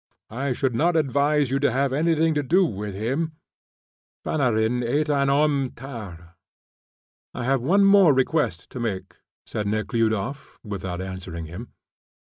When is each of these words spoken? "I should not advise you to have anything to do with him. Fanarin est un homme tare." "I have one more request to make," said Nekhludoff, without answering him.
"I 0.31 0.51
should 0.53 0.73
not 0.73 0.95
advise 0.95 1.51
you 1.51 1.59
to 1.59 1.69
have 1.71 1.93
anything 1.93 2.33
to 2.33 2.41
do 2.41 2.65
with 2.65 2.95
him. 2.95 3.33
Fanarin 4.25 4.81
est 4.81 5.11
un 5.11 5.27
homme 5.27 5.73
tare." 5.75 6.37
"I 7.35 7.43
have 7.43 7.61
one 7.61 7.85
more 7.85 8.11
request 8.11 8.71
to 8.71 8.79
make," 8.79 9.17
said 9.45 9.67
Nekhludoff, 9.67 10.57
without 10.63 11.01
answering 11.01 11.45
him. 11.45 11.73